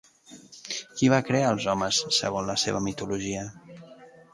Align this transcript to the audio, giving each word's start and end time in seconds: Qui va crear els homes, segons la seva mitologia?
Qui 1.01 1.11
va 1.15 1.21
crear 1.29 1.53
els 1.57 1.69
homes, 1.75 2.03
segons 2.23 2.53
la 2.55 2.59
seva 2.67 2.85
mitologia? 2.91 3.49